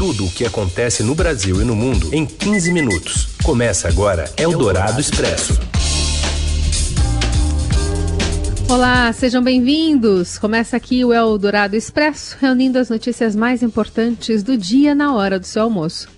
Tudo 0.00 0.24
o 0.24 0.30
que 0.30 0.46
acontece 0.46 1.02
no 1.02 1.14
Brasil 1.14 1.60
e 1.60 1.64
no 1.66 1.76
mundo 1.76 2.08
em 2.10 2.24
15 2.24 2.72
minutos. 2.72 3.28
Começa 3.44 3.86
agora 3.86 4.32
Eldorado 4.34 4.98
Expresso. 4.98 5.60
Olá, 8.66 9.12
sejam 9.12 9.42
bem-vindos. 9.42 10.38
Começa 10.38 10.74
aqui 10.74 11.04
o 11.04 11.12
Eldorado 11.12 11.76
Expresso, 11.76 12.38
reunindo 12.40 12.78
as 12.78 12.88
notícias 12.88 13.36
mais 13.36 13.62
importantes 13.62 14.42
do 14.42 14.56
dia 14.56 14.94
na 14.94 15.14
hora 15.14 15.38
do 15.38 15.44
seu 15.44 15.64
almoço. 15.64 16.08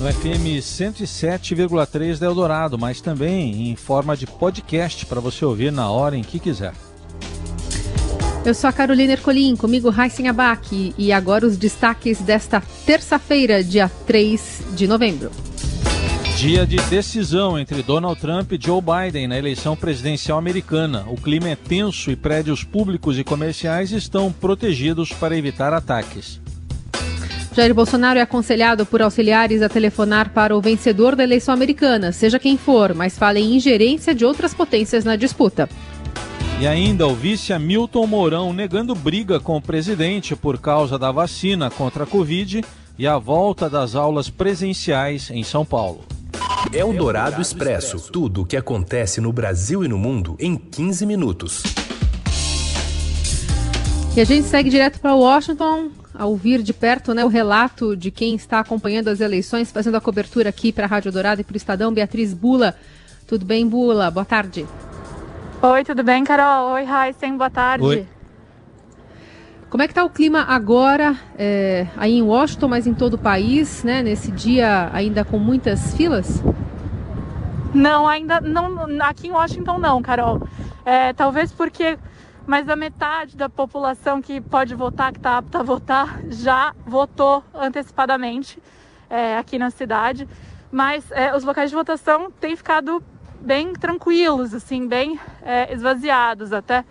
No 0.00 0.10
FM 0.10 0.62
107,3 0.62 2.18
da 2.18 2.24
Eldorado, 2.24 2.78
mas 2.78 3.02
também 3.02 3.68
em 3.70 3.76
forma 3.76 4.16
de 4.16 4.26
podcast 4.26 5.04
para 5.04 5.20
você 5.20 5.44
ouvir 5.44 5.70
na 5.70 5.90
hora 5.90 6.16
em 6.16 6.22
que 6.22 6.38
quiser. 6.38 6.72
Eu 8.44 8.54
sou 8.54 8.70
a 8.70 8.72
Carolina 8.72 9.12
Ercolim, 9.12 9.56
comigo 9.56 9.90
Raíssen 9.90 10.28
Abac 10.28 10.94
e 10.96 11.12
agora 11.12 11.46
os 11.46 11.56
destaques 11.56 12.20
desta 12.20 12.62
terça-feira, 12.86 13.62
dia 13.62 13.90
3 14.06 14.62
de 14.74 14.86
novembro. 14.86 15.30
Dia 16.36 16.64
de 16.64 16.76
decisão 16.82 17.58
entre 17.58 17.82
Donald 17.82 18.18
Trump 18.18 18.52
e 18.52 18.58
Joe 18.60 18.80
Biden 18.80 19.26
na 19.26 19.36
eleição 19.36 19.76
presidencial 19.76 20.38
americana. 20.38 21.04
O 21.08 21.16
clima 21.16 21.48
é 21.48 21.56
tenso 21.56 22.12
e 22.12 22.16
prédios 22.16 22.62
públicos 22.62 23.18
e 23.18 23.24
comerciais 23.24 23.90
estão 23.90 24.32
protegidos 24.32 25.12
para 25.12 25.36
evitar 25.36 25.74
ataques. 25.74 26.40
Jair 27.58 27.74
Bolsonaro 27.74 28.20
é 28.20 28.22
aconselhado 28.22 28.86
por 28.86 29.02
auxiliares 29.02 29.62
a 29.62 29.68
telefonar 29.68 30.30
para 30.30 30.56
o 30.56 30.60
vencedor 30.60 31.16
da 31.16 31.24
eleição 31.24 31.52
americana, 31.52 32.12
seja 32.12 32.38
quem 32.38 32.56
for, 32.56 32.94
mas 32.94 33.18
fala 33.18 33.40
em 33.40 33.56
ingerência 33.56 34.14
de 34.14 34.24
outras 34.24 34.54
potências 34.54 35.04
na 35.04 35.16
disputa. 35.16 35.68
E 36.60 36.66
ainda 36.66 37.06
o 37.06 37.14
vice 37.14 37.52
Hamilton 37.52 38.04
Mourão 38.04 38.52
negando 38.52 38.92
briga 38.92 39.38
com 39.38 39.56
o 39.56 39.62
presidente 39.62 40.34
por 40.34 40.58
causa 40.58 40.98
da 40.98 41.12
vacina 41.12 41.70
contra 41.70 42.02
a 42.02 42.06
Covid 42.06 42.64
e 42.98 43.06
a 43.06 43.16
volta 43.16 43.70
das 43.70 43.94
aulas 43.94 44.28
presenciais 44.28 45.30
em 45.30 45.44
São 45.44 45.64
Paulo. 45.64 46.04
É 46.72 46.84
o 46.84 46.92
Dourado 46.92 47.40
Expresso. 47.40 48.10
Tudo 48.10 48.42
o 48.42 48.44
que 48.44 48.56
acontece 48.56 49.20
no 49.20 49.32
Brasil 49.32 49.84
e 49.84 49.88
no 49.88 49.96
mundo 49.96 50.34
em 50.40 50.56
15 50.56 51.06
minutos. 51.06 51.62
E 54.16 54.20
a 54.20 54.24
gente 54.24 54.48
segue 54.48 54.68
direto 54.68 54.98
para 54.98 55.14
Washington, 55.14 55.90
a 56.12 56.26
ouvir 56.26 56.60
de 56.60 56.72
perto 56.72 57.14
né, 57.14 57.24
o 57.24 57.28
relato 57.28 57.96
de 57.96 58.10
quem 58.10 58.34
está 58.34 58.58
acompanhando 58.58 59.06
as 59.06 59.20
eleições, 59.20 59.70
fazendo 59.70 59.96
a 59.96 60.00
cobertura 60.00 60.48
aqui 60.48 60.72
para 60.72 60.86
a 60.86 60.88
Rádio 60.88 61.12
Dourado 61.12 61.40
e 61.40 61.44
para 61.44 61.54
o 61.54 61.56
Estadão, 61.56 61.94
Beatriz 61.94 62.34
Bula. 62.34 62.74
Tudo 63.28 63.46
bem, 63.46 63.64
Bula? 63.64 64.10
Boa 64.10 64.24
tarde. 64.24 64.66
Oi, 65.60 65.82
tudo 65.82 66.04
bem, 66.04 66.22
Carol? 66.22 66.70
Oi, 66.74 66.84
Raíssen, 66.84 67.36
boa 67.36 67.50
tarde. 67.50 67.84
Oi. 67.84 68.06
Como 69.68 69.82
é 69.82 69.88
que 69.88 69.90
está 69.90 70.04
o 70.04 70.08
clima 70.08 70.42
agora 70.42 71.16
é, 71.36 71.88
aí 71.96 72.16
em 72.16 72.22
Washington, 72.22 72.68
mas 72.68 72.86
em 72.86 72.94
todo 72.94 73.14
o 73.14 73.18
país, 73.18 73.82
né? 73.82 74.00
Nesse 74.00 74.30
dia 74.30 74.88
ainda 74.92 75.24
com 75.24 75.36
muitas 75.36 75.96
filas? 75.96 76.44
Não, 77.74 78.06
ainda 78.06 78.40
não. 78.40 78.86
Aqui 79.02 79.26
em 79.26 79.32
Washington 79.32 79.78
não, 79.78 80.00
Carol. 80.00 80.40
É, 80.84 81.12
talvez 81.12 81.50
porque 81.52 81.98
mais 82.46 82.64
da 82.64 82.76
metade 82.76 83.36
da 83.36 83.48
população 83.48 84.22
que 84.22 84.40
pode 84.40 84.76
votar, 84.76 85.10
que 85.10 85.18
está 85.18 85.38
apta 85.38 85.58
a 85.58 85.62
votar, 85.64 86.20
já 86.28 86.72
votou 86.86 87.42
antecipadamente 87.52 88.62
é, 89.10 89.36
aqui 89.36 89.58
na 89.58 89.70
cidade. 89.70 90.28
Mas 90.70 91.10
é, 91.10 91.34
os 91.34 91.42
locais 91.42 91.68
de 91.68 91.74
votação 91.74 92.30
têm 92.30 92.54
ficado 92.54 93.02
bem 93.40 93.72
tranquilos, 93.72 94.54
assim, 94.54 94.86
bem 94.86 95.18
é, 95.42 95.72
esvaziados 95.72 96.52
até. 96.52 96.84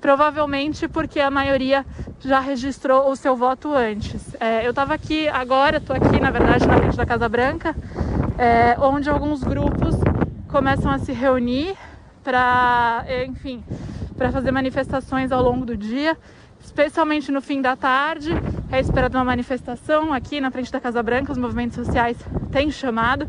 Provavelmente 0.00 0.86
porque 0.86 1.18
a 1.18 1.30
maioria 1.30 1.84
já 2.20 2.38
registrou 2.38 3.10
o 3.10 3.16
seu 3.16 3.34
voto 3.34 3.72
antes. 3.72 4.34
É, 4.38 4.66
eu 4.66 4.70
estava 4.70 4.92
aqui 4.92 5.28
agora, 5.28 5.78
estou 5.78 5.96
aqui 5.96 6.20
na 6.20 6.30
verdade 6.30 6.66
na 6.66 6.76
frente 6.76 6.96
da 6.96 7.06
Casa 7.06 7.28
Branca, 7.28 7.74
é, 8.36 8.76
onde 8.78 9.08
alguns 9.08 9.42
grupos 9.42 9.94
começam 10.48 10.90
a 10.90 10.98
se 10.98 11.12
reunir 11.12 11.74
para, 12.22 13.04
enfim, 13.26 13.64
para 14.16 14.30
fazer 14.30 14.50
manifestações 14.50 15.32
ao 15.32 15.42
longo 15.42 15.64
do 15.64 15.76
dia, 15.76 16.16
especialmente 16.62 17.32
no 17.32 17.40
fim 17.40 17.62
da 17.62 17.74
tarde. 17.74 18.30
É 18.70 18.80
esperada 18.80 19.16
uma 19.16 19.24
manifestação 19.24 20.12
aqui 20.12 20.40
na 20.40 20.50
frente 20.50 20.70
da 20.70 20.80
Casa 20.80 21.02
Branca, 21.02 21.32
os 21.32 21.38
movimentos 21.38 21.76
sociais 21.76 22.16
têm 22.50 22.70
chamado 22.70 23.26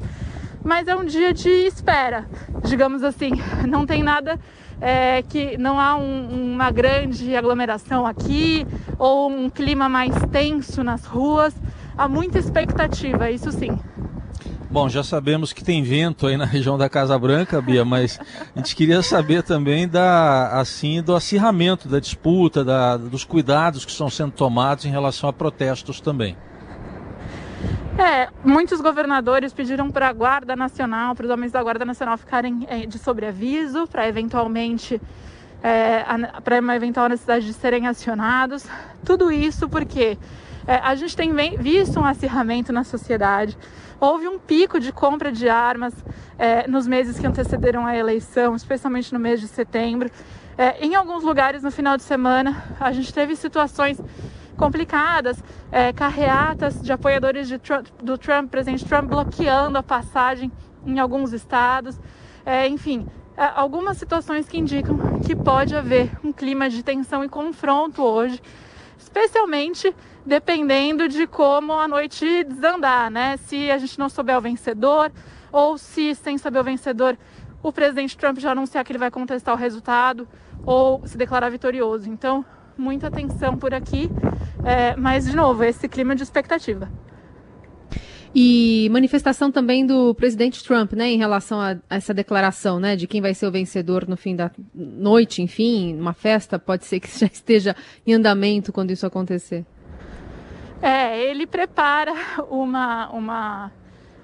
mas 0.65 0.87
é 0.87 0.95
um 0.95 1.05
dia 1.05 1.31
de 1.31 1.47
espera, 1.47 2.25
digamos 2.65 3.03
assim. 3.03 3.31
Não 3.69 3.85
tem 3.85 4.01
nada 4.01 4.39
é, 4.81 5.21
que 5.21 5.57
não 5.57 5.79
há 5.79 5.95
um, 5.95 6.53
uma 6.53 6.69
grande 6.69 7.33
aglomeração 7.35 8.05
aqui 8.05 8.67
ou 8.99 9.29
um 9.29 9.49
clima 9.49 9.87
mais 9.87 10.13
tenso 10.31 10.83
nas 10.83 11.05
ruas. 11.05 11.55
Há 11.97 12.09
muita 12.09 12.39
expectativa, 12.39 13.31
isso 13.31 13.51
sim. 13.51 13.79
Bom, 14.69 14.89
já 14.89 15.03
sabemos 15.03 15.53
que 15.53 15.63
tem 15.63 15.81
vento 15.83 16.27
aí 16.27 16.35
na 16.35 16.43
região 16.45 16.77
da 16.77 16.89
Casa 16.89 17.17
Branca, 17.17 17.61
Bia, 17.61 17.85
mas 17.85 18.19
a 18.53 18.59
gente 18.59 18.75
queria 18.75 19.01
saber 19.01 19.43
também 19.43 19.87
da, 19.87 20.59
assim, 20.59 21.01
do 21.01 21.15
acirramento 21.15 21.87
da 21.87 21.99
disputa, 21.99 22.65
da, 22.65 22.97
dos 22.97 23.23
cuidados 23.23 23.85
que 23.85 23.91
estão 23.91 24.09
sendo 24.09 24.31
tomados 24.31 24.83
em 24.83 24.89
relação 24.89 25.29
a 25.29 25.33
protestos 25.33 26.01
também. 26.01 26.35
É, 27.97 28.27
muitos 28.43 28.81
governadores 28.81 29.53
pediram 29.53 29.89
para 29.89 30.09
a 30.09 30.13
Guarda 30.13 30.53
Nacional, 30.53 31.15
para 31.15 31.25
os 31.25 31.31
homens 31.31 31.53
da 31.53 31.63
Guarda 31.63 31.85
Nacional 31.85 32.17
ficarem 32.17 32.67
é, 32.69 32.85
de 32.85 32.99
sobreaviso, 32.99 33.87
para 33.87 34.05
eventualmente 34.05 35.01
é, 35.63 36.03
para 36.43 36.59
uma 36.59 36.75
eventual 36.75 37.07
necessidade 37.07 37.45
de 37.45 37.53
serem 37.53 37.87
acionados. 37.87 38.65
Tudo 39.05 39.31
isso 39.31 39.69
porque 39.69 40.17
é, 40.67 40.75
a 40.75 40.93
gente 40.95 41.15
tem 41.15 41.33
visto 41.57 41.97
um 41.97 42.03
acirramento 42.03 42.73
na 42.73 42.83
sociedade. 42.83 43.57
Houve 43.97 44.27
um 44.27 44.37
pico 44.37 44.77
de 44.77 44.91
compra 44.91 45.31
de 45.31 45.47
armas 45.47 45.93
é, 46.37 46.67
nos 46.67 46.85
meses 46.85 47.17
que 47.17 47.25
antecederam 47.25 47.85
a 47.85 47.95
eleição, 47.95 48.57
especialmente 48.57 49.13
no 49.13 49.19
mês 49.21 49.39
de 49.39 49.47
setembro. 49.47 50.11
Em 50.79 50.95
alguns 50.95 51.21
lugares 51.21 51.63
no 51.63 51.69
final 51.69 51.97
de 51.97 52.03
semana, 52.03 52.63
a 52.79 52.89
gente 52.93 53.13
teve 53.13 53.35
situações 53.35 53.99
complicadas, 54.55 55.43
é, 55.71 55.91
carreatas 55.93 56.81
de 56.81 56.91
apoiadores 56.91 57.47
de 57.47 57.57
Trump, 57.59 57.87
do 58.01 58.17
Trump, 58.17 58.49
presidente 58.49 58.85
Trump, 58.85 59.05
bloqueando 59.05 59.77
a 59.77 59.83
passagem 59.83 60.51
em 60.85 60.99
alguns 60.99 61.33
estados, 61.33 61.99
é, 62.45 62.67
enfim, 62.67 63.07
é, 63.37 63.51
algumas 63.55 63.97
situações 63.97 64.47
que 64.47 64.57
indicam 64.57 64.97
que 65.25 65.35
pode 65.35 65.75
haver 65.75 66.11
um 66.23 66.31
clima 66.31 66.69
de 66.69 66.83
tensão 66.83 67.23
e 67.23 67.29
confronto 67.29 68.01
hoje, 68.01 68.41
especialmente 68.97 69.93
dependendo 70.25 71.07
de 71.07 71.27
como 71.27 71.73
a 71.73 71.87
noite 71.87 72.43
desandar, 72.43 73.11
né? 73.11 73.37
Se 73.37 73.69
a 73.69 73.77
gente 73.77 73.99
não 73.99 74.09
souber 74.09 74.37
o 74.37 74.41
vencedor 74.41 75.11
ou 75.51 75.77
se 75.77 76.15
sem 76.15 76.37
saber 76.37 76.59
o 76.59 76.63
vencedor 76.63 77.17
o 77.67 77.73
presidente 77.73 78.15
Trump 78.15 78.37
já 78.37 78.51
anunciar 78.51 78.85
que 78.85 78.91
ele 78.91 78.99
vai 78.99 79.09
contestar 79.09 79.55
o 79.55 79.57
resultado 79.57 80.27
ou 80.63 81.01
se 81.07 81.17
declarar 81.17 81.49
vitorioso. 81.49 82.07
Então, 82.07 82.45
muita 82.77 83.09
tensão 83.09 83.57
por 83.57 83.73
aqui, 83.73 84.07
é, 84.65 84.95
mas 84.95 85.25
de 85.25 85.35
novo, 85.35 85.63
esse 85.63 85.87
clima 85.87 86.15
de 86.15 86.23
expectativa. 86.23 86.89
E 88.37 88.89
manifestação 88.91 89.49
também 89.49 89.85
do 89.85 90.13
presidente 90.13 90.61
Trump, 90.61 90.91
né, 90.91 91.09
em 91.09 91.17
relação 91.17 91.61
a, 91.61 91.77
essa 91.89 92.13
declaração, 92.13 92.81
né, 92.81 92.95
de 92.97 93.07
quem 93.07 93.21
vai 93.21 93.33
ser 93.33 93.47
o 93.47 93.51
vencedor 93.51 94.05
no 94.07 94.17
fim 94.17 94.35
da 94.35 94.51
noite, 94.73 95.41
enfim, 95.41 95.95
uma 95.97 96.13
festa, 96.13 96.59
pode 96.59 96.83
ser 96.83 96.99
que 96.99 97.07
já 97.17 97.27
esteja 97.27 97.75
em 98.05 98.13
andamento 98.13 98.73
quando 98.73 98.91
isso 98.91 99.05
acontecer. 99.05 99.65
É, 100.81 101.17
ele 101.23 101.47
prepara 101.47 102.13
uma, 102.49 103.09
uma, 103.09 103.71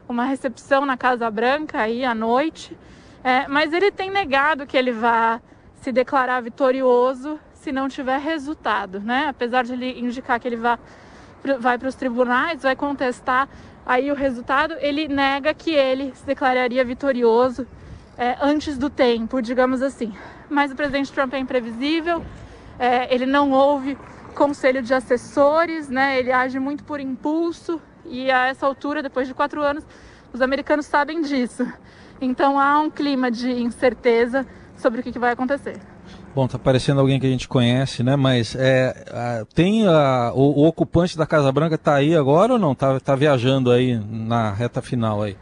uma 0.10 0.26
recepção 0.26 0.86
na 0.86 0.98
Casa 0.98 1.32
Branca 1.32 1.80
aí 1.80 2.04
à 2.04 2.14
noite, 2.14 2.76
é, 3.24 3.48
mas 3.48 3.72
ele 3.72 3.92
tem 3.92 4.12
negado 4.12 4.68
que 4.68 4.76
ele 4.76 4.92
vá 4.92 5.40
se 5.76 5.92
declarar 5.92 6.42
vitorioso 6.42 7.40
se 7.62 7.72
não 7.72 7.88
tiver 7.88 8.20
resultado, 8.20 9.00
né? 9.00 9.28
Apesar 9.30 9.64
de 9.64 9.74
ele 9.74 10.00
indicar 10.00 10.40
que 10.40 10.48
ele 10.48 10.58
vai, 10.58 10.78
vai 11.60 11.78
para 11.78 11.88
os 11.88 11.96
tribunais, 11.96 12.64
vai 12.64 12.76
contestar 12.76 13.48
aí 13.86 14.12
o 14.12 14.16
resultado, 14.16 14.76
ele 14.80 15.08
nega 15.08 15.54
que 15.54 15.72
ele 15.72 16.12
se 16.16 16.26
declararia 16.26 16.84
vitorioso 16.84 17.68
é, 18.18 18.36
antes 18.42 18.78
do 18.78 18.90
tempo, 18.90 19.42
digamos 19.42 19.82
assim. 19.84 20.12
Mas 20.50 20.72
o 20.72 20.76
presidente 20.76 21.12
Trump 21.12 21.34
é 21.36 21.38
imprevisível, 21.38 22.26
é, 22.80 23.14
ele 23.14 23.28
não 23.28 23.52
ouve 23.52 23.96
conselho 24.34 24.82
de 24.82 24.94
assessores, 24.94 25.88
né? 25.88 26.18
Ele 26.18 26.32
age 26.32 26.58
muito 26.58 26.84
por 26.84 27.00
impulso 27.00 27.80
e 28.06 28.32
a 28.32 28.48
essa 28.48 28.66
altura, 28.66 29.04
depois 29.04 29.28
de 29.28 29.36
quatro 29.36 29.62
anos, 29.62 29.86
os 30.34 30.42
americanos 30.42 30.88
sabem 30.88 31.22
disso. 31.22 31.72
Então 32.20 32.60
há 32.60 32.80
um 32.80 32.90
clima 32.90 33.30
de 33.30 33.52
incerteza 33.52 34.48
sobre 34.76 35.02
o 35.02 35.04
que 35.04 35.20
vai 35.20 35.32
acontecer. 35.32 35.91
Bom, 36.34 36.48
tá 36.48 36.58
parecendo 36.58 37.02
alguém 37.02 37.20
que 37.20 37.26
a 37.26 37.30
gente 37.30 37.46
conhece, 37.46 38.04
né? 38.04 38.16
Mas 38.16 38.56
é, 38.56 39.06
a, 39.12 39.46
tem 39.54 39.86
a, 39.86 40.32
o, 40.34 40.62
o, 40.62 40.66
ocupante 40.66 41.18
da 41.18 41.26
Casa 41.26 41.52
Branca 41.52 41.78
tá 41.78 41.96
aí 41.96 42.16
agora 42.16 42.54
ou 42.54 42.60
não? 42.60 42.74
Tá, 42.74 43.02
tá 43.02 43.16
viajando 43.16 43.70
aí 43.70 44.00
na 44.00 44.50
reta 44.54 44.82
final 44.82 45.22
aí? 45.22 45.38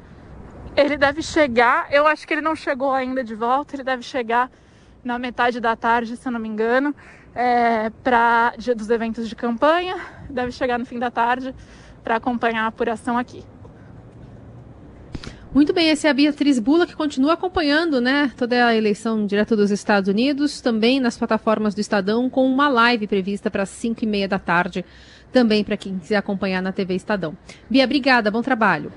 Ele 0.75 0.97
deve 0.97 1.21
chegar, 1.21 1.87
eu 1.91 2.07
acho 2.07 2.27
que 2.27 2.33
ele 2.33 2.41
não 2.41 2.55
chegou 2.55 2.91
ainda 2.91 3.23
de 3.23 3.35
volta, 3.35 3.75
ele 3.75 3.83
deve 3.83 4.01
chegar 4.01 4.49
na 5.03 5.19
metade 5.19 5.59
da 5.59 5.75
tarde, 5.75 6.17
se 6.17 6.27
eu 6.27 6.31
não 6.31 6.39
me 6.39 6.49
engano, 6.49 6.95
é, 7.35 7.91
para 8.03 8.53
dia 8.57 8.73
dos 8.73 8.89
eventos 8.89 9.29
de 9.29 9.35
campanha, 9.35 9.97
deve 10.27 10.51
chegar 10.51 10.79
no 10.79 10.85
fim 10.85 10.97
da 10.97 11.11
tarde 11.11 11.53
para 12.03 12.15
acompanhar 12.15 12.63
a 12.63 12.67
apuração 12.67 13.15
aqui. 13.15 13.43
Muito 15.59 15.73
bem, 15.73 15.89
essa 15.89 16.07
é 16.07 16.11
a 16.11 16.13
Beatriz 16.13 16.57
Bula 16.57 16.87
que 16.87 16.95
continua 16.95 17.33
acompanhando, 17.33 17.99
né, 17.99 18.31
toda 18.37 18.65
a 18.65 18.73
eleição 18.73 19.25
direto 19.25 19.57
dos 19.57 19.71
Estados 19.71 20.07
Unidos, 20.07 20.61
também 20.61 21.01
nas 21.01 21.17
plataformas 21.17 21.75
do 21.75 21.81
Estadão, 21.81 22.29
com 22.29 22.45
uma 22.45 22.69
live 22.69 23.05
prevista 23.07 23.51
para 23.51 23.63
as 23.63 23.69
5 23.69 24.01
e 24.01 24.07
meia 24.07 24.25
da 24.25 24.39
tarde, 24.39 24.85
também 25.33 25.61
para 25.61 25.75
quem 25.75 25.99
quiser 25.99 26.15
acompanhar 26.15 26.61
na 26.61 26.71
TV 26.71 26.95
Estadão. 26.95 27.37
Bia, 27.69 27.83
obrigada, 27.83 28.31
bom 28.31 28.41
trabalho. 28.41 28.89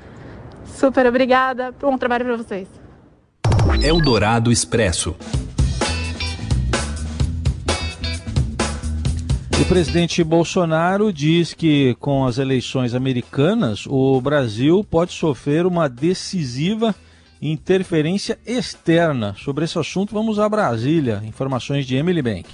Super 0.64 1.04
obrigada, 1.04 1.74
bom 1.80 1.98
trabalho 1.98 2.26
para 2.26 2.36
vocês. 2.36 2.68
Eldorado 3.82 4.52
Expresso. 4.52 5.16
O 9.62 9.64
presidente 9.64 10.24
Bolsonaro 10.24 11.12
diz 11.12 11.54
que 11.54 11.94
com 12.00 12.26
as 12.26 12.38
eleições 12.38 12.96
americanas, 12.96 13.86
o 13.86 14.20
Brasil 14.20 14.84
pode 14.90 15.12
sofrer 15.12 15.66
uma 15.66 15.88
decisiva 15.88 16.92
interferência 17.40 18.36
externa. 18.44 19.36
Sobre 19.38 19.64
esse 19.64 19.78
assunto, 19.78 20.12
vamos 20.12 20.40
a 20.40 20.48
Brasília. 20.48 21.22
Informações 21.24 21.86
de 21.86 21.94
Emily 21.94 22.20
Bank. 22.20 22.50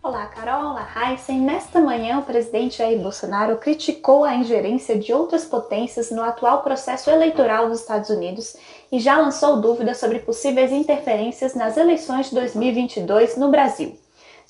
Olá, 0.00 0.26
Carol. 0.26 0.70
Olá, 0.70 0.88
Heisen. 0.96 1.40
Nesta 1.40 1.80
manhã, 1.80 2.20
o 2.20 2.22
presidente 2.22 2.78
Jair 2.78 3.00
Bolsonaro 3.00 3.56
criticou 3.56 4.22
a 4.22 4.36
ingerência 4.36 4.96
de 4.96 5.12
outras 5.12 5.44
potências 5.44 6.12
no 6.12 6.22
atual 6.22 6.62
processo 6.62 7.10
eleitoral 7.10 7.70
dos 7.70 7.80
Estados 7.80 8.08
Unidos 8.08 8.56
e 8.90 9.00
já 9.00 9.18
lançou 9.18 9.60
dúvidas 9.60 9.98
sobre 9.98 10.20
possíveis 10.20 10.70
interferências 10.70 11.56
nas 11.56 11.76
eleições 11.76 12.28
de 12.28 12.36
2022 12.36 13.36
no 13.36 13.50
Brasil. 13.50 13.98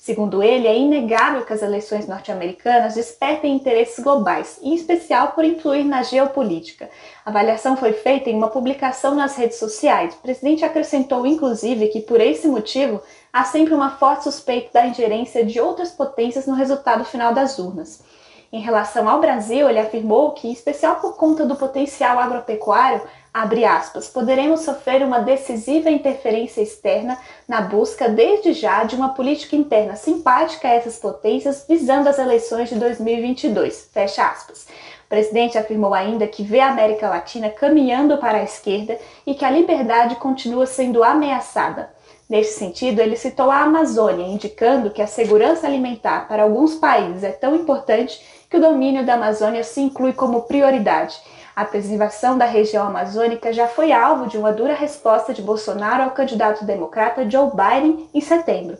Segundo 0.03 0.43
ele, 0.43 0.67
é 0.67 0.77
inegável 0.77 1.45
que 1.45 1.53
as 1.53 1.61
eleições 1.61 2.05
norte-americanas 2.09 2.95
despertem 2.95 3.55
interesses 3.55 4.03
globais, 4.03 4.59
em 4.61 4.75
especial 4.75 5.29
por 5.29 5.45
influir 5.45 5.85
na 5.85 6.03
geopolítica. 6.03 6.89
A 7.25 7.29
avaliação 7.29 7.77
foi 7.77 7.93
feita 7.93 8.29
em 8.29 8.35
uma 8.35 8.49
publicação 8.49 9.15
nas 9.15 9.37
redes 9.37 9.57
sociais. 9.57 10.13
O 10.13 10.17
presidente 10.17 10.65
acrescentou, 10.65 11.25
inclusive, 11.25 11.87
que 11.87 12.01
por 12.01 12.19
esse 12.19 12.49
motivo 12.49 13.01
há 13.31 13.45
sempre 13.45 13.73
uma 13.73 13.91
forte 13.91 14.25
suspeita 14.25 14.71
da 14.73 14.87
ingerência 14.87 15.45
de 15.45 15.61
outras 15.61 15.91
potências 15.91 16.45
no 16.45 16.53
resultado 16.53 17.05
final 17.05 17.33
das 17.33 17.57
urnas. 17.57 18.03
Em 18.51 18.59
relação 18.59 19.07
ao 19.07 19.21
Brasil, 19.21 19.69
ele 19.69 19.79
afirmou 19.79 20.31
que, 20.31 20.49
em 20.49 20.51
especial 20.51 20.97
por 20.97 21.15
conta 21.15 21.45
do 21.45 21.55
potencial 21.55 22.19
agropecuário, 22.19 23.01
abre 23.33 23.65
aspas, 23.65 24.07
poderemos 24.07 24.61
sofrer 24.61 25.01
uma 25.01 25.19
decisiva 25.19 25.89
interferência 25.89 26.61
externa 26.61 27.17
na 27.47 27.61
busca, 27.61 28.07
desde 28.07 28.53
já, 28.53 28.83
de 28.83 28.95
uma 28.95 29.09
política 29.09 29.55
interna 29.55 29.95
simpática 29.95 30.67
a 30.67 30.71
essas 30.71 30.97
potências 30.97 31.65
visando 31.67 32.07
as 32.07 32.19
eleições 32.19 32.69
de 32.69 32.75
2022. 32.75 33.89
Fecha 33.91 34.27
aspas. 34.27 34.67
O 35.05 35.09
presidente 35.09 35.57
afirmou 35.57 35.93
ainda 35.93 36.27
que 36.27 36.43
vê 36.43 36.59
a 36.59 36.69
América 36.69 37.09
Latina 37.09 37.49
caminhando 37.49 38.17
para 38.17 38.37
a 38.37 38.43
esquerda 38.43 38.99
e 39.25 39.33
que 39.33 39.45
a 39.45 39.49
liberdade 39.49 40.15
continua 40.17 40.67
sendo 40.67 41.03
ameaçada. 41.03 41.91
Neste 42.29 42.53
sentido, 42.53 42.99
ele 42.99 43.15
citou 43.15 43.51
a 43.51 43.61
Amazônia, 43.61 44.25
indicando 44.25 44.91
que 44.91 45.01
a 45.01 45.07
segurança 45.07 45.67
alimentar 45.67 46.27
para 46.27 46.43
alguns 46.43 46.75
países 46.75 47.23
é 47.23 47.31
tão 47.31 47.55
importante 47.55 48.19
que 48.49 48.57
o 48.57 48.61
domínio 48.61 49.05
da 49.05 49.15
Amazônia 49.15 49.63
se 49.63 49.81
inclui 49.81 50.13
como 50.13 50.43
prioridade 50.43 51.19
a 51.55 51.63
preservação 51.65 52.37
da 52.37 52.45
região 52.45 52.87
amazônica 52.87 53.53
já 53.53 53.67
foi 53.67 53.91
alvo 53.91 54.27
de 54.27 54.37
uma 54.37 54.51
dura 54.51 54.73
resposta 54.73 55.33
de 55.33 55.41
Bolsonaro 55.41 56.03
ao 56.03 56.11
candidato 56.11 56.65
democrata 56.65 57.29
Joe 57.29 57.51
Biden 57.51 58.09
em 58.13 58.21
setembro. 58.21 58.77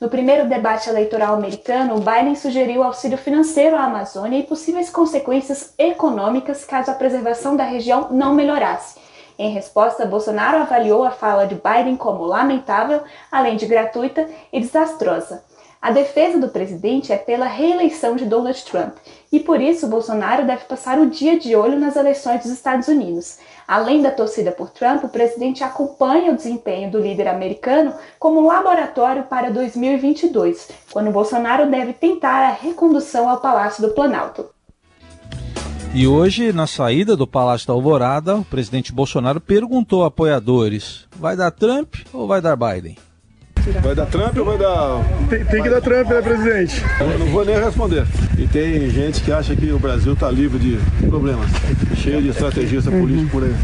No 0.00 0.10
primeiro 0.10 0.48
debate 0.48 0.90
eleitoral 0.90 1.34
americano, 1.34 2.00
Biden 2.00 2.34
sugeriu 2.34 2.82
auxílio 2.82 3.16
financeiro 3.16 3.76
à 3.76 3.84
Amazônia 3.84 4.38
e 4.38 4.42
possíveis 4.42 4.90
consequências 4.90 5.72
econômicas 5.78 6.64
caso 6.64 6.90
a 6.90 6.94
preservação 6.94 7.56
da 7.56 7.64
região 7.64 8.08
não 8.10 8.34
melhorasse. 8.34 8.98
Em 9.38 9.50
resposta, 9.52 10.04
Bolsonaro 10.04 10.58
avaliou 10.58 11.04
a 11.04 11.10
fala 11.10 11.46
de 11.46 11.54
Biden 11.54 11.96
como 11.96 12.24
lamentável, 12.24 13.02
além 13.30 13.56
de 13.56 13.66
gratuita 13.66 14.28
e 14.52 14.60
desastrosa. 14.60 15.44
A 15.86 15.92
defesa 15.92 16.36
do 16.36 16.48
presidente 16.48 17.12
é 17.12 17.16
pela 17.16 17.46
reeleição 17.46 18.16
de 18.16 18.24
Donald 18.24 18.60
Trump 18.64 18.96
e 19.30 19.38
por 19.38 19.60
isso 19.60 19.86
Bolsonaro 19.86 20.44
deve 20.44 20.64
passar 20.64 20.98
o 20.98 21.08
dia 21.08 21.38
de 21.38 21.54
olho 21.54 21.78
nas 21.78 21.94
eleições 21.94 22.42
dos 22.42 22.50
Estados 22.50 22.88
Unidos. 22.88 23.38
Além 23.68 24.02
da 24.02 24.10
torcida 24.10 24.50
por 24.50 24.68
Trump, 24.70 25.04
o 25.04 25.08
presidente 25.08 25.62
acompanha 25.62 26.32
o 26.32 26.36
desempenho 26.36 26.90
do 26.90 26.98
líder 26.98 27.28
americano 27.28 27.94
como 28.18 28.44
laboratório 28.44 29.22
para 29.30 29.48
2022, 29.48 30.70
quando 30.90 31.12
Bolsonaro 31.12 31.70
deve 31.70 31.92
tentar 31.92 32.48
a 32.48 32.50
recondução 32.50 33.28
ao 33.28 33.40
Palácio 33.40 33.80
do 33.80 33.94
Planalto. 33.94 34.46
E 35.94 36.04
hoje, 36.04 36.52
na 36.52 36.66
saída 36.66 37.16
do 37.16 37.28
Palácio 37.28 37.68
da 37.68 37.74
Alvorada, 37.74 38.34
o 38.34 38.44
presidente 38.44 38.92
Bolsonaro 38.92 39.40
perguntou 39.40 40.02
a 40.02 40.08
apoiadores: 40.08 41.06
vai 41.14 41.36
dar 41.36 41.52
Trump 41.52 41.94
ou 42.12 42.26
vai 42.26 42.40
dar 42.40 42.56
Biden? 42.56 42.96
Vai 43.82 43.94
dar 43.94 44.06
Trump 44.06 44.36
ou 44.36 44.44
vai 44.44 44.58
dar. 44.58 45.04
Tem, 45.28 45.44
tem 45.44 45.62
que 45.62 45.68
dar 45.68 45.80
Trump, 45.80 46.08
né, 46.08 46.22
presidente? 46.22 46.82
Eu 47.00 47.18
não 47.18 47.26
vou 47.26 47.44
nem 47.44 47.58
responder. 47.58 48.06
E 48.38 48.46
tem 48.46 48.88
gente 48.90 49.20
que 49.22 49.32
acha 49.32 49.56
que 49.56 49.72
o 49.72 49.78
Brasil 49.78 50.12
está 50.12 50.30
livre 50.30 50.58
de 50.58 50.78
problemas, 51.08 51.50
cheio 51.96 52.22
de 52.22 52.28
estrategista 52.28 52.90
uhum. 52.90 53.00
político 53.00 53.30
por 53.30 53.44
aí. 53.44 53.54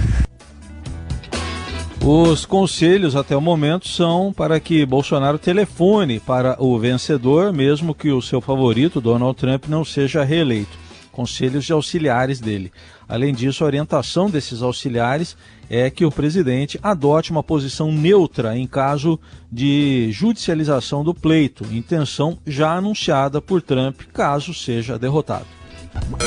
Os 2.04 2.44
conselhos 2.44 3.14
até 3.14 3.37
o 3.37 3.40
momento 3.40 3.87
são 3.87 4.32
para 4.32 4.58
que 4.58 4.84
Bolsonaro 4.84 5.38
telefone 5.38 6.19
para 6.19 6.56
o 6.58 6.76
vencedor, 6.76 7.52
mesmo 7.52 7.94
que 7.94 8.10
o 8.10 8.20
seu 8.20 8.40
favorito, 8.40 9.00
Donald 9.00 9.38
Trump, 9.38 9.66
não 9.69 9.84
seja 9.84 10.25
reeleito 10.25 10.81
conselhos 11.12 11.64
de 11.64 11.73
auxiliares 11.73 12.41
dele. 12.41 12.73
Além 13.09 13.32
disso, 13.32 13.62
a 13.62 13.67
orientação 13.67 14.29
desses 14.29 14.62
auxiliares 14.62 15.37
é 15.70 15.88
que 15.91 16.05
o 16.05 16.11
presidente 16.11 16.81
adote 16.82 17.31
uma 17.31 17.43
posição 17.43 17.93
neutra 17.93 18.56
em 18.56 18.67
caso 18.67 19.20
de 19.50 20.11
judicialização 20.11 21.05
do 21.05 21.14
pleito, 21.14 21.64
intenção 21.70 22.38
já 22.47 22.75
anunciada 22.75 23.41
por 23.41 23.62
Trump 23.62 24.00
caso 24.12 24.53
seja 24.53 24.99
derrotado. 24.99 25.47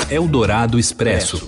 Eldorado 0.09 0.79
Expresso. 0.79 1.43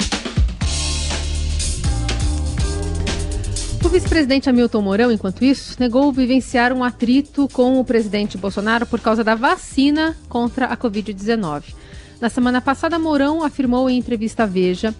O 3.87 3.89
vice-presidente 3.89 4.49
Hamilton 4.49 4.81
Mourão, 4.81 5.11
enquanto 5.11 5.45
isso, 5.45 5.77
negou 5.79 6.11
vivenciar 6.11 6.73
um 6.73 6.83
atrito 6.83 7.47
com 7.53 7.79
o 7.79 7.85
presidente 7.85 8.37
Bolsonaro 8.37 8.85
por 8.85 8.99
causa 8.99 9.23
da 9.23 9.33
vacina 9.33 10.17
contra 10.27 10.65
a 10.65 10.75
Covid-19. 10.75 11.63
Na 12.19 12.29
semana 12.29 12.59
passada, 12.59 12.97
Mourão 12.97 13.43
afirmou 13.43 13.89
em 13.89 13.97
entrevista 13.97 14.43
à 14.43 14.45
Veja 14.45 14.93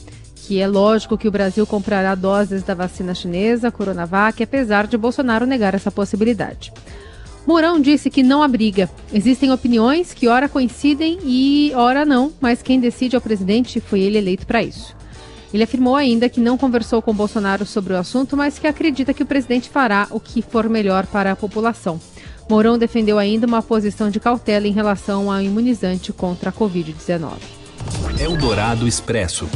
que 0.47 0.61
é 0.61 0.67
lógico 0.67 1.17
que 1.17 1.27
o 1.27 1.31
Brasil 1.31 1.67
comprará 1.67 2.15
doses 2.15 2.63
da 2.63 2.73
vacina 2.73 3.13
chinesa, 3.13 3.69
Coronavac, 3.69 4.41
apesar 4.41 4.87
de 4.87 4.97
Bolsonaro 4.97 5.45
negar 5.45 5.75
essa 5.75 5.91
possibilidade. 5.91 6.71
Mourão 7.45 7.81
disse 7.81 8.09
que 8.09 8.23
não 8.23 8.41
há 8.41 8.47
briga. 8.47 8.89
Existem 9.13 9.51
opiniões 9.51 10.13
que 10.13 10.29
ora 10.29 10.47
coincidem 10.47 11.19
e 11.21 11.73
ora 11.75 12.05
não, 12.05 12.31
mas 12.39 12.61
quem 12.61 12.79
decide 12.79 13.17
é 13.17 13.19
o 13.19 13.21
presidente 13.21 13.77
e 13.77 13.81
foi 13.81 13.99
ele 13.99 14.17
eleito 14.17 14.47
para 14.47 14.63
isso. 14.63 14.95
Ele 15.53 15.63
afirmou 15.63 15.97
ainda 15.97 16.29
que 16.29 16.39
não 16.39 16.57
conversou 16.57 17.01
com 17.01 17.13
Bolsonaro 17.13 17.65
sobre 17.65 17.91
o 17.91 17.97
assunto, 17.97 18.37
mas 18.37 18.57
que 18.57 18.67
acredita 18.67 19.13
que 19.13 19.23
o 19.23 19.25
presidente 19.25 19.69
fará 19.69 20.07
o 20.11 20.19
que 20.19 20.41
for 20.41 20.69
melhor 20.69 21.05
para 21.07 21.33
a 21.33 21.35
população. 21.35 21.99
Mourão 22.49 22.77
defendeu 22.77 23.19
ainda 23.19 23.45
uma 23.45 23.61
posição 23.61 24.09
de 24.09 24.19
cautela 24.19 24.67
em 24.67 24.71
relação 24.71 25.31
ao 25.31 25.41
imunizante 25.41 26.13
contra 26.13 26.49
a 26.49 26.53
Covid-19. 26.53 27.33
Eldorado 28.19 28.87
Expresso. 28.87 29.47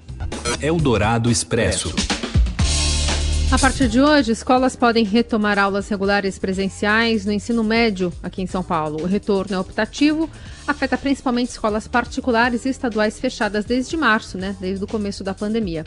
Eldorado 0.61 1.29
Expresso. 1.29 1.93
A 3.51 3.59
partir 3.59 3.87
de 3.87 4.01
hoje, 4.01 4.31
escolas 4.31 4.75
podem 4.75 5.05
retomar 5.05 5.59
aulas 5.59 5.87
regulares 5.87 6.39
presenciais 6.39 7.25
no 7.25 7.31
ensino 7.31 7.63
médio 7.63 8.11
aqui 8.23 8.41
em 8.41 8.47
São 8.47 8.63
Paulo. 8.63 9.03
O 9.03 9.05
retorno 9.05 9.55
é 9.55 9.59
optativo, 9.59 10.29
afeta 10.67 10.97
principalmente 10.97 11.51
escolas 11.51 11.87
particulares 11.87 12.65
e 12.65 12.69
estaduais 12.69 13.19
fechadas 13.19 13.63
desde 13.63 13.95
março, 13.95 14.37
né, 14.37 14.55
desde 14.59 14.83
o 14.83 14.87
começo 14.87 15.23
da 15.23 15.33
pandemia. 15.33 15.85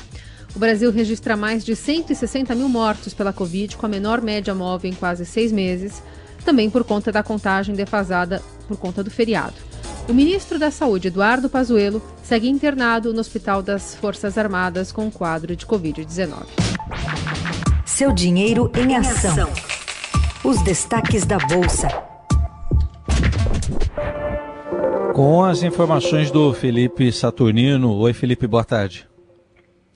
O 0.59 0.61
Brasil 0.61 0.91
registra 0.91 1.37
mais 1.37 1.65
de 1.65 1.77
160 1.77 2.53
mil 2.53 2.69
mortos 2.69 3.15
pela 3.15 3.33
Covid, 3.33 3.77
com 3.77 3.87
a 3.87 3.89
menor 3.89 4.21
média 4.21 4.53
móvel 4.53 4.91
em 4.91 4.93
quase 4.93 5.25
seis 5.25 5.53
meses, 5.53 6.03
também 6.45 6.69
por 6.69 6.83
conta 6.83 7.13
da 7.13 7.23
contagem 7.23 7.77
defasada 7.77 8.43
por 8.67 8.77
conta 8.77 9.05
do 9.05 9.09
feriado. 9.09 9.55
O 10.09 10.13
ministro 10.13 10.59
da 10.59 10.73
Saúde, 10.73 11.07
Eduardo 11.07 11.49
Pazuello, 11.49 12.03
segue 12.25 12.49
internado 12.49 13.15
no 13.15 13.21
Hospital 13.21 13.63
das 13.63 13.95
Forças 13.95 14.37
Armadas 14.37 14.91
com 14.91 15.07
um 15.07 15.13
quadro 15.13 15.55
de 15.55 15.65
Covid-19. 15.65 16.43
Seu 17.87 18.13
dinheiro 18.13 18.69
em 18.77 18.97
ação. 18.97 19.49
Os 20.43 20.61
destaques 20.65 21.25
da 21.25 21.39
Bolsa. 21.39 21.87
Com 25.15 25.45
as 25.45 25.63
informações 25.63 26.33
do 26.33 26.53
Felipe 26.53 27.13
Saturnino. 27.13 27.95
Oi, 27.95 28.13
Felipe, 28.13 28.49
boa 28.49 28.65
tarde. 28.65 29.07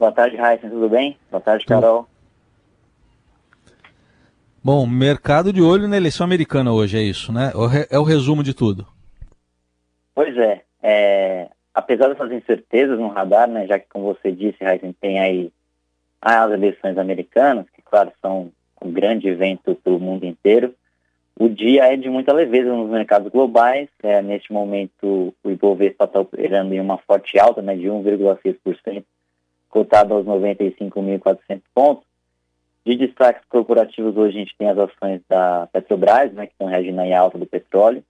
Boa 0.02 0.10
tarde, 0.10 0.34
Raíssa, 0.34 0.68
tudo 0.68 0.88
bem? 0.88 1.16
Boa 1.30 1.40
tarde, 1.40 1.64
Carol. 1.64 2.08
Bom, 4.60 4.84
mercado 4.84 5.52
de 5.52 5.62
olho 5.62 5.86
na 5.86 5.96
eleição 5.96 6.24
americana 6.24 6.72
hoje, 6.72 6.98
é 6.98 7.02
isso, 7.02 7.32
né? 7.32 7.52
É 7.88 7.96
o 8.00 8.02
resumo 8.02 8.42
de 8.42 8.52
tudo. 8.52 8.84
Pois 10.12 10.36
é, 10.36 10.62
é 10.82 11.48
apesar 11.72 12.08
dessas 12.08 12.32
incertezas 12.32 12.98
no 12.98 13.06
radar, 13.10 13.48
né, 13.48 13.64
já 13.68 13.78
que, 13.78 13.86
como 13.88 14.06
você 14.06 14.32
disse, 14.32 14.64
Raíssa, 14.64 14.92
tem 15.00 15.20
aí 15.20 15.52
as 16.20 16.50
eleições 16.50 16.98
americanas, 16.98 17.66
que, 17.72 17.80
claro, 17.80 18.10
são 18.20 18.50
um 18.82 18.90
grande 18.90 19.28
evento 19.28 19.76
para 19.84 19.92
o 19.92 20.00
mundo 20.00 20.26
inteiro, 20.26 20.74
o 21.38 21.48
dia 21.48 21.92
é 21.92 21.96
de 21.96 22.10
muita 22.10 22.32
leveza 22.32 22.74
nos 22.74 22.90
mercados 22.90 23.30
globais. 23.30 23.88
É, 24.02 24.20
neste 24.20 24.52
momento, 24.52 25.32
o 25.42 25.50
Ibovespa 25.50 26.06
está 26.06 26.20
operando 26.20 26.74
em 26.74 26.80
uma 26.80 26.98
forte 26.98 27.38
alta 27.38 27.62
né, 27.62 27.76
de 27.76 27.86
1,6% 27.86 29.04
cotado 29.72 30.14
aos 30.14 30.24
95.400 30.26 31.62
pontos. 31.74 32.04
De 32.84 32.96
destaques 32.96 33.42
corporativos, 33.48 34.16
hoje 34.16 34.36
a 34.36 34.40
gente 34.40 34.56
tem 34.56 34.68
as 34.68 34.78
ações 34.78 35.20
da 35.28 35.68
Petrobras, 35.72 36.32
né, 36.32 36.46
que 36.46 36.52
estão 36.52 36.66
reagindo 36.66 37.00
à 37.00 37.18
alta 37.18 37.38
do 37.38 37.46
petróleo, 37.46 38.04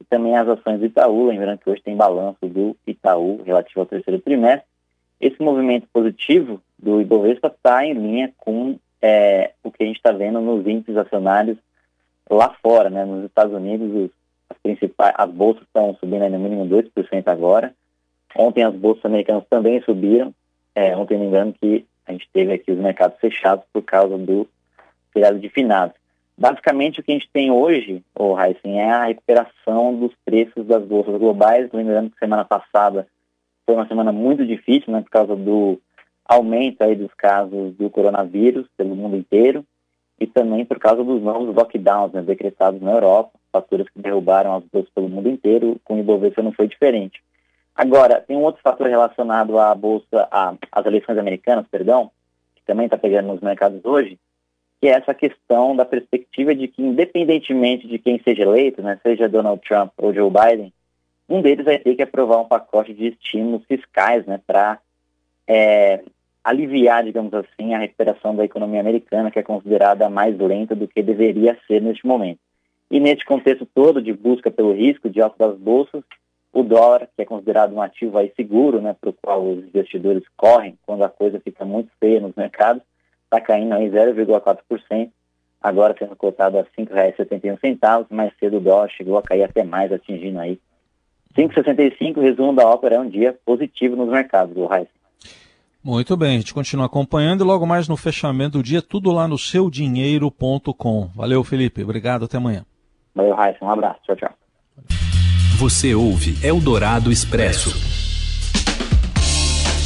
e 0.00 0.04
também 0.04 0.36
as 0.36 0.48
ações 0.48 0.78
do 0.78 0.86
Itaú, 0.86 1.28
lembrando 1.28 1.58
que 1.58 1.70
hoje 1.70 1.82
tem 1.82 1.96
balanço 1.96 2.38
do 2.42 2.76
Itaú 2.86 3.40
relativo 3.44 3.80
ao 3.80 3.86
terceiro 3.86 4.20
trimestre. 4.20 4.66
Esse 5.20 5.40
movimento 5.40 5.88
positivo 5.92 6.60
do 6.78 7.00
Ibovespa 7.00 7.48
está 7.48 7.86
em 7.86 7.94
linha 7.94 8.32
com 8.36 8.78
é, 9.00 9.52
o 9.62 9.70
que 9.70 9.84
a 9.84 9.86
gente 9.86 9.96
está 9.96 10.12
vendo 10.12 10.40
nos 10.40 10.66
índices 10.66 10.96
acionários 10.96 11.56
lá 12.28 12.54
fora, 12.60 12.90
né? 12.90 13.04
Nos 13.04 13.24
Estados 13.24 13.54
Unidos, 13.54 13.88
os, 13.94 14.10
as 14.50 14.58
principais, 14.58 15.14
as 15.16 15.30
bolsas 15.30 15.62
estão 15.62 15.94
subindo 15.94 16.28
no 16.28 16.38
mínimo 16.38 16.66
2% 16.66 17.28
agora. 17.28 17.72
Ontem 18.36 18.64
as 18.64 18.74
bolsas 18.74 19.04
americanas 19.04 19.44
também 19.48 19.80
subiram, 19.82 20.34
é, 20.76 20.94
ontem, 20.94 21.16
lembrando 21.16 21.54
que 21.54 21.86
a 22.06 22.12
gente 22.12 22.28
teve 22.34 22.52
aqui 22.52 22.70
os 22.70 22.78
mercados 22.78 23.18
fechados 23.18 23.64
por 23.72 23.82
causa 23.82 24.18
do 24.18 24.46
feriado 25.10 25.38
de 25.38 25.48
finados. 25.48 25.96
Basicamente, 26.36 27.00
o 27.00 27.02
que 27.02 27.12
a 27.12 27.14
gente 27.14 27.30
tem 27.32 27.50
hoje, 27.50 28.04
o 28.14 28.38
Heisen, 28.38 28.78
é 28.78 28.90
a 28.90 29.06
recuperação 29.06 29.98
dos 29.98 30.12
preços 30.22 30.66
das 30.66 30.84
bolsas 30.84 31.18
globais. 31.18 31.72
Lembrando 31.72 32.10
que 32.10 32.18
semana 32.18 32.44
passada 32.44 33.06
foi 33.64 33.74
uma 33.74 33.88
semana 33.88 34.12
muito 34.12 34.44
difícil, 34.44 34.92
né, 34.92 35.00
por 35.00 35.08
causa 35.08 35.34
do 35.34 35.80
aumento 36.26 36.82
aí 36.82 36.94
dos 36.94 37.12
casos 37.14 37.72
do 37.74 37.88
coronavírus 37.88 38.66
pelo 38.76 38.94
mundo 38.94 39.16
inteiro 39.16 39.64
e 40.20 40.26
também 40.26 40.66
por 40.66 40.78
causa 40.78 41.02
dos 41.02 41.22
novos 41.22 41.54
lockdowns 41.54 42.12
né, 42.12 42.20
decretados 42.20 42.82
na 42.82 42.92
Europa, 42.92 43.30
fatores 43.50 43.88
que 43.88 43.98
derrubaram 43.98 44.54
as 44.54 44.64
bolsas 44.64 44.90
pelo 44.94 45.08
mundo 45.08 45.30
inteiro. 45.30 45.80
Com 45.84 45.94
o 45.94 45.98
Ibovespa 45.98 46.42
não 46.42 46.52
foi 46.52 46.68
diferente. 46.68 47.22
Agora, 47.76 48.22
tem 48.22 48.36
um 48.36 48.42
outro 48.42 48.62
fator 48.62 48.86
relacionado 48.86 49.58
à 49.58 49.74
bolsa, 49.74 50.26
às 50.72 50.86
eleições 50.86 51.18
americanas, 51.18 51.66
perdão, 51.70 52.10
que 52.54 52.62
também 52.64 52.86
está 52.86 52.96
pegando 52.96 53.28
nos 53.28 53.40
mercados 53.42 53.84
hoje, 53.84 54.18
que 54.80 54.88
é 54.88 54.92
essa 54.92 55.12
questão 55.12 55.76
da 55.76 55.84
perspectiva 55.84 56.54
de 56.54 56.68
que, 56.68 56.82
independentemente 56.82 57.86
de 57.86 57.98
quem 57.98 58.18
seja 58.22 58.42
eleito, 58.42 58.80
né, 58.80 58.98
seja 59.02 59.28
Donald 59.28 59.60
Trump 59.60 59.92
ou 59.98 60.14
Joe 60.14 60.30
Biden, 60.30 60.72
um 61.28 61.42
deles 61.42 61.66
vai 61.66 61.78
ter 61.78 61.94
que 61.94 62.02
aprovar 62.02 62.38
um 62.38 62.48
pacote 62.48 62.94
de 62.94 63.08
estímulos 63.08 63.66
fiscais, 63.66 64.24
né, 64.24 64.40
para 64.46 64.78
é, 65.46 66.02
aliviar, 66.42 67.04
digamos 67.04 67.34
assim, 67.34 67.74
a 67.74 67.78
recuperação 67.78 68.34
da 68.34 68.44
economia 68.44 68.80
americana, 68.80 69.30
que 69.30 69.38
é 69.38 69.42
considerada 69.42 70.08
mais 70.08 70.38
lenta 70.38 70.74
do 70.74 70.88
que 70.88 71.02
deveria 71.02 71.58
ser 71.66 71.82
neste 71.82 72.06
momento. 72.06 72.40
E 72.90 73.00
neste 73.00 73.24
contexto 73.24 73.66
todo 73.66 74.00
de 74.00 74.14
busca 74.14 74.50
pelo 74.50 74.72
risco 74.72 75.10
de 75.10 75.20
alta 75.20 75.48
das 75.48 75.58
bolsas, 75.58 76.02
o 76.56 76.62
dólar, 76.62 77.08
que 77.14 77.22
é 77.22 77.24
considerado 77.24 77.74
um 77.74 77.82
ativo 77.82 78.16
aí 78.16 78.32
seguro, 78.34 78.80
né, 78.80 78.96
para 78.98 79.10
o 79.10 79.12
qual 79.12 79.44
os 79.44 79.64
investidores 79.64 80.22
correm 80.36 80.78
quando 80.86 81.04
a 81.04 81.08
coisa 81.08 81.38
fica 81.38 81.64
muito 81.64 81.90
feia 82.00 82.18
nos 82.18 82.34
mercados, 82.34 82.82
está 83.24 83.40
caindo 83.40 83.74
aí 83.74 83.90
0,4%, 83.90 85.10
agora 85.60 85.94
sendo 85.98 86.16
cotado 86.16 86.58
a 86.58 86.62
R$ 86.62 86.68
5,71, 86.78 88.06
mais 88.10 88.32
cedo 88.38 88.56
o 88.56 88.60
dólar 88.60 88.88
chegou 88.88 89.18
a 89.18 89.22
cair 89.22 89.42
até 89.42 89.62
mais, 89.62 89.92
atingindo 89.92 90.38
aí 90.38 90.58
5,65, 91.36 92.20
resumo 92.20 92.54
da 92.54 92.66
ópera 92.66 92.96
é 92.96 93.00
um 93.00 93.08
dia 93.08 93.38
positivo 93.44 93.94
nos 93.94 94.08
mercados, 94.08 94.54
do 94.54 94.64
Raiz. 94.64 94.88
Muito 95.84 96.16
bem, 96.16 96.36
a 96.36 96.38
gente 96.38 96.54
continua 96.54 96.86
acompanhando 96.86 97.44
e 97.44 97.46
logo 97.46 97.66
mais 97.66 97.86
no 97.86 97.96
fechamento 97.96 98.58
do 98.58 98.64
dia, 98.64 98.80
tudo 98.80 99.12
lá 99.12 99.28
no 99.28 99.36
seudinheiro.com. 99.36 101.10
Valeu, 101.14 101.44
Felipe. 101.44 101.84
Obrigado, 101.84 102.24
até 102.24 102.38
amanhã. 102.38 102.64
Valeu, 103.14 103.34
Raíssa. 103.34 103.64
Um 103.64 103.70
abraço. 103.70 104.00
Tchau, 104.04 104.16
tchau. 104.16 105.05
Você 105.58 105.94
ouve 105.94 106.36
Eldorado 106.42 107.10
Expresso. 107.10 107.74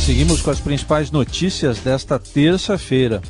Seguimos 0.04 0.42
com 0.42 0.50
as 0.50 0.58
principais 0.58 1.12
notícias 1.12 1.78
desta 1.78 2.18
terça-feira. 2.18 3.22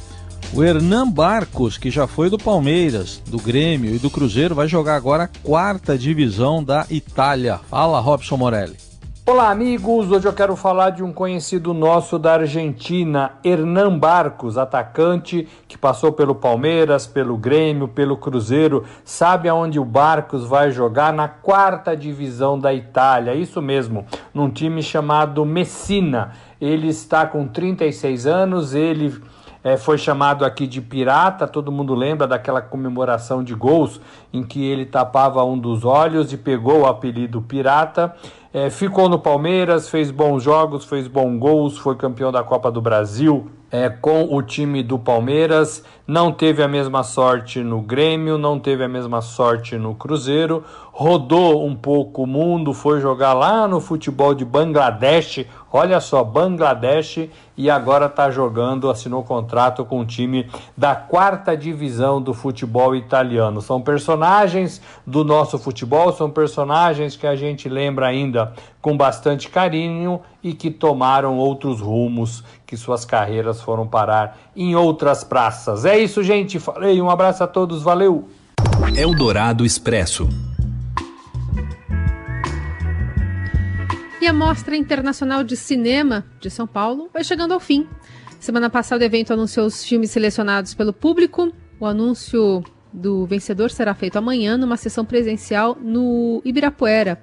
O 0.55 0.65
Hernan 0.65 1.11
Barcos, 1.11 1.77
que 1.77 1.91
já 1.91 2.07
foi 2.07 2.31
do 2.31 2.39
Palmeiras, 2.39 3.23
do 3.27 3.37
Grêmio 3.37 3.95
e 3.95 3.99
do 3.99 4.09
Cruzeiro, 4.09 4.55
vai 4.55 4.67
jogar 4.67 4.97
agora 4.97 5.25
a 5.25 5.29
quarta 5.29 5.99
divisão 5.99 6.65
da 6.65 6.87
Itália. 6.89 7.61
Fala, 7.69 8.01
Robson 8.01 8.39
Morelli. 8.39 8.90
Olá, 9.31 9.49
amigos. 9.49 10.11
Hoje 10.11 10.27
eu 10.27 10.33
quero 10.33 10.57
falar 10.57 10.91
de 10.91 11.05
um 11.05 11.13
conhecido 11.13 11.73
nosso 11.73 12.19
da 12.19 12.33
Argentina, 12.33 13.35
Hernan 13.45 13.97
Barcos, 13.97 14.59
atacante 14.59 15.47
que 15.69 15.79
passou 15.79 16.11
pelo 16.11 16.35
Palmeiras, 16.35 17.07
pelo 17.07 17.37
Grêmio, 17.37 17.87
pelo 17.87 18.17
Cruzeiro. 18.17 18.85
Sabe 19.05 19.49
aonde 19.49 19.79
o 19.79 19.85
Barcos 19.85 20.45
vai 20.45 20.73
jogar? 20.73 21.13
Na 21.13 21.29
quarta 21.29 21.97
divisão 21.97 22.59
da 22.59 22.75
Itália. 22.75 23.33
Isso 23.33 23.63
mesmo, 23.63 24.05
num 24.35 24.51
time 24.51 24.83
chamado 24.83 25.45
Messina. 25.45 26.33
Ele 26.61 26.89
está 26.89 27.25
com 27.25 27.47
36 27.47 28.27
anos, 28.27 28.75
ele 28.75 29.17
é, 29.63 29.77
foi 29.77 29.99
chamado 29.99 30.45
aqui 30.45 30.67
de 30.67 30.81
pirata. 30.81 31.47
Todo 31.47 31.71
mundo 31.71 31.95
lembra 31.95 32.27
daquela 32.27 32.61
comemoração 32.61 33.45
de 33.45 33.55
gols 33.55 34.01
em 34.33 34.43
que 34.43 34.65
ele 34.65 34.87
tapava 34.87 35.45
um 35.45 35.59
dos 35.59 35.85
olhos 35.85 36.33
e 36.33 36.37
pegou 36.37 36.81
o 36.81 36.87
apelido 36.87 37.41
pirata. 37.43 38.15
É, 38.53 38.69
ficou 38.69 39.09
no 39.09 39.19
Palmeiras, 39.19 39.89
fez 39.89 40.11
bons 40.11 40.43
jogos, 40.43 40.85
fez 40.85 41.07
bons 41.07 41.39
gols, 41.39 41.79
foi 41.79 41.95
campeão 41.95 42.33
da 42.33 42.43
Copa 42.43 42.69
do 42.69 42.81
Brasil 42.81 43.49
é, 43.71 43.89
com 43.89 44.35
o 44.35 44.43
time 44.43 44.83
do 44.83 44.99
Palmeiras. 44.99 45.85
Não 46.07 46.33
teve 46.33 46.61
a 46.61 46.67
mesma 46.67 47.05
sorte 47.05 47.63
no 47.63 47.81
Grêmio, 47.81 48.37
não 48.37 48.59
teve 48.59 48.83
a 48.83 48.89
mesma 48.89 49.21
sorte 49.21 49.77
no 49.77 49.95
Cruzeiro. 49.95 50.65
Rodou 50.91 51.65
um 51.65 51.77
pouco 51.77 52.25
o 52.25 52.27
mundo, 52.27 52.75
foi 52.75 53.01
jogar 53.01 53.33
lá 53.33 53.69
no 53.69 53.81
futebol 53.81 54.35
de 54.35 54.45
Bangladesh. 54.45 55.47
Olha 55.73 56.01
só, 56.01 56.25
Bangladesh 56.25 57.29
e 57.57 57.71
agora 57.71 58.07
está 58.07 58.29
jogando, 58.29 58.91
assinou 58.91 59.23
contrato 59.23 59.85
com 59.85 60.01
o 60.01 60.05
time 60.05 60.51
da 60.77 60.97
quarta 60.97 61.57
divisão 61.57 62.21
do 62.21 62.35
futebol 62.35 62.97
italiano. 62.97 63.61
São 63.61 63.81
personagens 63.81 64.83
do 65.07 65.23
nosso 65.23 65.59
futebol, 65.59 66.13
são 66.13 66.29
personagens 66.29 67.17
que 67.17 67.27
a 67.27 67.37
gente 67.37 67.69
lembra 67.69 68.09
ainda 68.09 68.40
vida 68.41 68.53
com 68.81 68.97
bastante 68.97 69.49
carinho 69.49 70.21
e 70.43 70.55
que 70.55 70.71
tomaram 70.71 71.37
outros 71.37 71.81
rumos, 71.81 72.43
que 72.67 72.77
suas 72.77 73.05
carreiras 73.05 73.61
foram 73.61 73.87
parar 73.87 74.39
em 74.57 74.75
outras 74.75 75.23
praças. 75.23 75.85
É 75.85 75.99
isso, 75.99 76.23
gente. 76.23 76.59
Falei, 76.59 77.01
um 77.01 77.11
abraço 77.11 77.45
a 77.45 77.47
todos, 77.47 77.83
valeu! 77.83 78.29
Eldorado 78.97 79.65
Expresso. 79.65 80.29
E 84.21 84.27
a 84.27 84.33
Mostra 84.33 84.77
Internacional 84.77 85.43
de 85.43 85.57
Cinema 85.57 86.25
de 86.41 86.51
São 86.51 86.67
Paulo 86.67 87.09
vai 87.13 87.25
chegando 87.25 87.53
ao 87.53 87.61
fim. 87.61 87.87
Semana 88.39 88.71
passada 88.71 89.03
o 89.03 89.07
evento 89.07 89.33
anunciou 89.33 89.67
os 89.67 89.85
filmes 89.85 90.11
selecionados 90.11 90.75
pelo 90.75 90.93
público. 90.93 91.53
O 91.79 91.87
anúncio 91.87 92.63
do 92.93 93.25
vencedor 93.27 93.71
será 93.71 93.95
feito 93.95 94.17
amanhã 94.17 94.57
numa 94.57 94.77
sessão 94.77 95.05
presencial 95.05 95.77
no 95.81 96.43
Ibirapuera, 96.45 97.21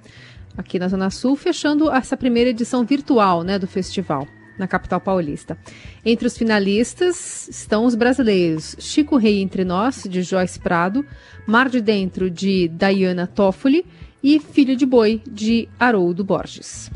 aqui 0.57 0.79
na 0.79 0.87
Zona 0.87 1.09
Sul, 1.09 1.35
fechando 1.35 1.91
essa 1.91 2.17
primeira 2.17 2.49
edição 2.49 2.83
virtual 2.83 3.43
né, 3.43 3.59
do 3.59 3.67
festival 3.67 4.27
na 4.57 4.67
capital 4.67 4.99
paulista. 4.99 5.57
Entre 6.03 6.25
os 6.25 6.37
finalistas 6.37 7.47
estão 7.47 7.85
os 7.85 7.93
brasileiros 7.93 8.75
Chico 8.79 9.15
Rei 9.15 9.41
Entre 9.41 9.63
Nós, 9.63 10.03
de 10.09 10.23
Joyce 10.23 10.59
Prado, 10.59 11.05
Mar 11.45 11.69
de 11.69 11.79
Dentro, 11.79 12.29
de 12.29 12.67
Diana 12.69 13.27
Toffoli 13.27 13.85
e 14.23 14.39
Filho 14.39 14.75
de 14.75 14.85
Boi, 14.85 15.21
de 15.29 15.69
Haroldo 15.79 16.23
Borges. 16.23 16.91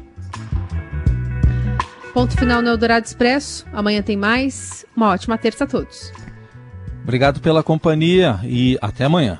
Ponto 2.13 2.35
final 2.37 2.61
no 2.61 2.69
Eldorado 2.69 3.05
Expresso. 3.05 3.65
Amanhã 3.71 4.01
tem 4.01 4.17
mais. 4.17 4.85
Uma 4.95 5.09
ótima 5.09 5.37
terça 5.37 5.63
a 5.63 5.67
todos. 5.67 6.11
Obrigado 7.03 7.39
pela 7.39 7.63
companhia 7.63 8.39
e 8.43 8.77
até 8.81 9.05
amanhã. 9.05 9.39